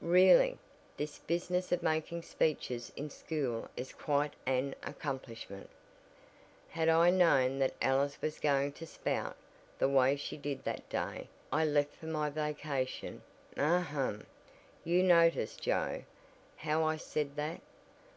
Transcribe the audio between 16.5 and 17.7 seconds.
how I said that?